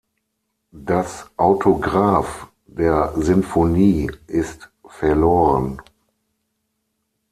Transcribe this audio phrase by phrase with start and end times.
[0.71, 5.79] Das Autograph der Sinfonie ist verloren.